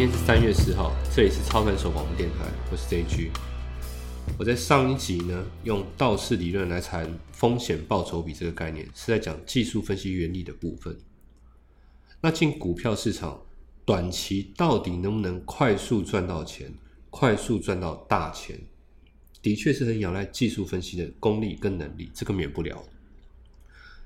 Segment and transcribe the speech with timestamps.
[0.00, 3.28] 今天是三月四号，这里是超凡手广播电台，我是 JG。
[4.38, 10.98] 我在上一集呢，用道氏理论来谈风险报酬比这个概念，是在讲技术分析原理的部分。
[12.22, 13.42] 那进股票市场，
[13.84, 16.72] 短期到底能不能快速赚到钱，
[17.10, 18.58] 快速赚到大钱，
[19.42, 22.82] 的确是很仰赖技术分析的功力跟能力，这个免不了。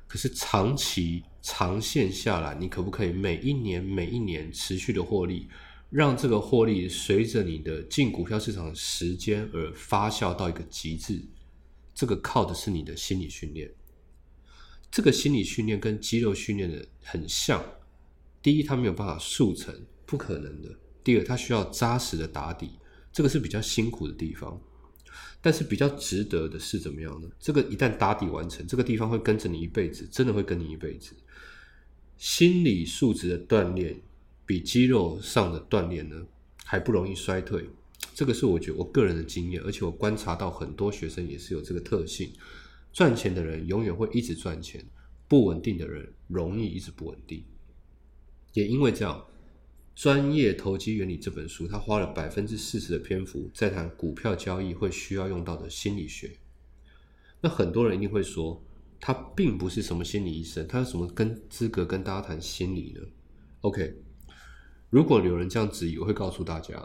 [0.09, 5.47] 可是长期长线下来，你可不可以每一年每一年持续的获利，
[5.95, 11.23] 让这个获利随着你的进股票市场的时间而发酵到一个极致？
[11.95, 13.73] 这个靠的是你的心理训练。
[14.91, 17.65] 这个心理训练跟肌肉训练的很像。
[18.43, 19.73] 第一，它没有办法速成，
[20.05, 20.69] 不可能的；
[21.05, 22.71] 第二，它需要扎实的打底，
[23.13, 24.61] 这个是比较辛苦的地方。
[25.41, 27.29] 但是比较值得的是怎么样呢？
[27.39, 31.15] 这个一旦打底完成，这个地方会跟着你一辈子，真的会跟你一辈子。
[32.17, 34.03] 心理素质的锻炼
[34.47, 36.17] 比肌肉上的锻炼呢
[36.65, 37.69] 还不容易衰退，
[38.15, 42.33] 这个是我觉得我个人的经验，而且我观察到很多学生也是有这个特性。
[42.93, 44.85] 赚钱的人永远会一直赚钱，
[45.27, 47.45] 不稳定的人容易一直不稳定。
[48.53, 49.25] 也因为这样。
[50.03, 56.33] 《专业投机原理》这本书，他花了百分之四十的篇幅在谈股票交易会需要用到的心理学。
[57.41, 58.61] 那很多人一定会说，
[58.99, 63.03] 他并不是什么心理医生，他有什么跟资格跟大家谈心理呢
[63.61, 63.95] ？OK，
[64.95, 66.81] 如果有人这样质疑，我会告诉大家，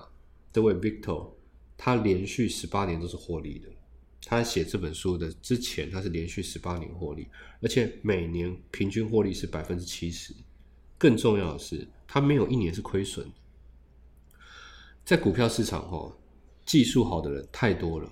[0.51, 1.29] 这位 Victor
[1.77, 3.69] 他连续十八年都是获利的。
[4.25, 7.27] 他写这本书的之前，他是连续十八年获利，
[7.61, 10.33] 而且每年平均获利是百分之七十。
[10.97, 11.87] 更重要的是。
[12.07, 13.31] 他没有一年是亏损，
[15.05, 16.11] 在股票市场哈，
[16.65, 18.11] 技术好的人太多了。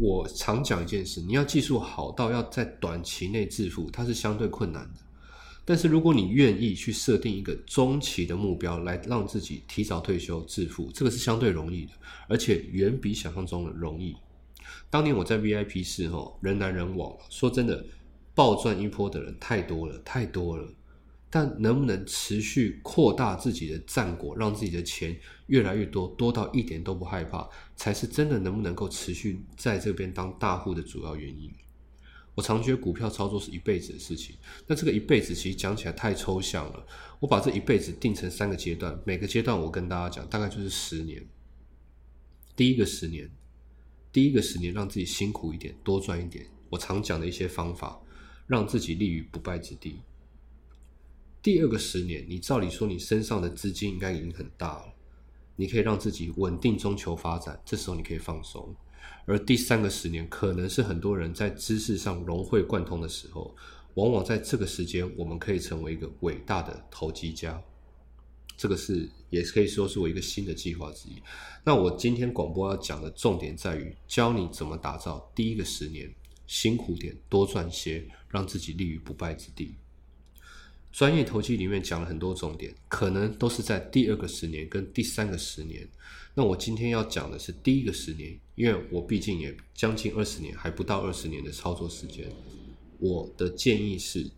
[0.00, 5.00] 我常讲一件事，你要技术好到要在短期内致富，它是相对困难的。
[5.66, 11.92] 但是如果你愿意去设定一个中期的目标，来让自己提早退休致富，这个是相对容易的，
[12.28, 14.14] 而且远比想象中的容易。
[14.88, 17.84] 当年我在 VIP 室哈，人来人往，说真的，
[18.32, 20.72] 暴赚一波的人太多了，太多了。
[21.28, 25.18] 但能不能持续扩大自己的战果，让自己的钱
[25.48, 31.50] 越来越多，多到一点都不害怕，才是真的能不能够持续在这边当大户的主要原因。
[32.36, 34.36] 我常觉得股票操作是一辈子的事情，
[34.66, 36.86] 那这个一辈子其实讲起来太抽象了。
[37.18, 41.26] 我把这一辈子定成三个阶段，每个阶段我跟大家讲，大概就是十年。
[42.54, 43.30] 第一个十年，
[44.12, 46.46] 第一个十年让自己辛苦一点，多赚一点。
[46.68, 47.98] 我常讲的一些方法，
[48.46, 50.02] 让自己立于不败之地。
[51.42, 54.94] 第二个十年，你照理说你身上的资金应该已经很大了，
[55.56, 58.76] 你可以让自己稳定中求发展，这时候你可以放松。
[59.24, 63.54] 而第三个十年，可能是很多人在知识上融会贯通的时候，
[63.94, 67.60] 往往在这个时间，我们可以成为一个伟大的投机家。
[68.56, 71.22] 这个是也可以说是我一个新的计划之一。
[71.64, 76.10] 那我今天广播要讲的重点在于，教你怎么打造第一个十年，
[76.46, 79.74] 辛苦点，多赚些，让自己立于不败之地。
[80.90, 85.86] 专业投机里面讲了很多重点，可能都是在第二个十年跟第三个十年。
[86.38, 92.30] 那我今天要讲的是第一个十年，因为我毕竟也将近二十年，还不到二十年的操作时间。
[92.98, 94.30] 我的建议是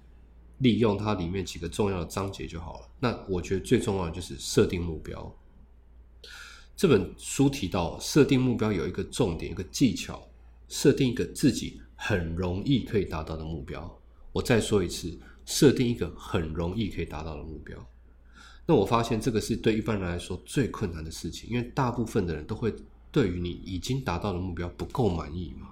[0.58, 2.88] 利用它里面几个重要的章节就好了。
[3.00, 5.36] 那我觉得最重要的就是设定目标。
[6.76, 10.24] 这本书提到设定目标有一个重点，一个技巧，
[10.68, 14.00] 设定一个自己很容易可以达到的目标。
[14.32, 15.18] 我再说一次。
[15.50, 17.88] 设定一个很容易可以达到的目标，
[18.70, 22.70] 那我发现这个是对一般人来说最困难的事情，因为大部分的人都会
[23.10, 25.68] 对于你已经达到的目标不够满意嘛。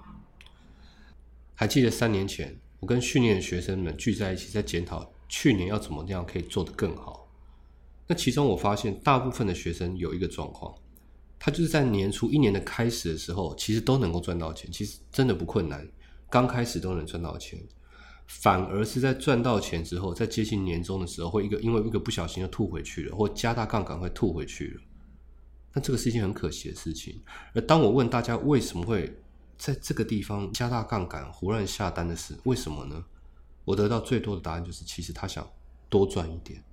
[1.53, 7.31] 还记得三年前，我跟训练的学生们聚在一起，在检讨去年要怎么样可以做得更好。
[8.07, 10.73] 那其中我发现，大部分的学生有一个状况，
[11.37, 15.87] 他就是在年初一年的开始的时候，其实都能够赚到钱，其实真的不困难，
[16.31, 17.59] 刚开始都能赚到钱。
[18.27, 24.81] 反而是在赚到钱之后，在接近年终的时候，会一个因为一个不小心就吐回去了，或加大杠杆会吐回去了。
[25.73, 27.21] 那这个是一件很可惜的事情。
[27.53, 29.17] 而当我问大家为什么会
[29.57, 33.03] 在这个地方加大杠杆、胡乱下单的是为什么呢？
[33.63, 35.47] 我得到最多的答案就是，其实他想
[35.89, 36.63] 多赚一点，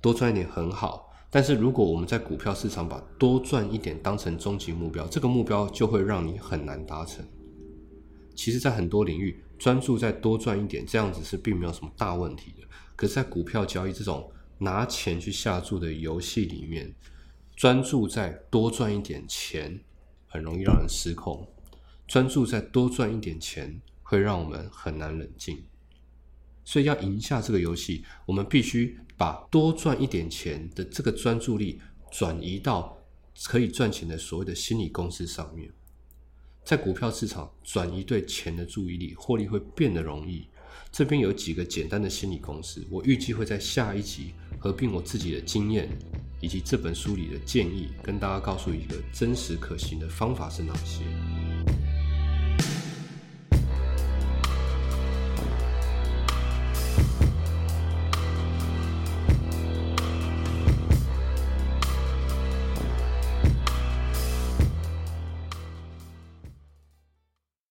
[0.00, 1.12] 多赚一点很好。
[1.30, 7.26] 但是如果我们在股票市场把多赚一点当成终极目标，这个目标就会让你很难达成。
[8.38, 9.42] 其实，在很多领域。
[9.58, 12.62] 专注再多赚一点，这样子是并没有什么大问题的。
[12.94, 16.94] 可是，在股票交易这种拿钱去下注的游戏里面，
[17.56, 19.80] 专注再多赚一点钱，
[20.28, 21.44] 很容易让人失控。
[22.06, 25.64] 专注再多赚一点钱，会让我们很难冷静。
[26.64, 31.80] 所以要赢下这个游戏，我们必须把多赚一点钱的这个专注力
[32.12, 32.96] 转移到
[33.46, 35.68] 可以赚钱的所谓的心理公司上面。
[36.68, 40.46] 在股票市场转移对钱的注意力，获利会变得容易。
[40.92, 45.88] 这边有几个简单的心理公式，我预计会在下一集合并我自己的经验
[46.42, 51.04] 以及这本书里的建议，跟大家告诉一个真实可行的方法是哪些。